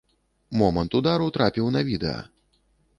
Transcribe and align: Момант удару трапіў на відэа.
Момант 0.61 0.97
удару 1.01 1.29
трапіў 1.37 1.65
на 1.77 1.81
відэа. 1.91 2.19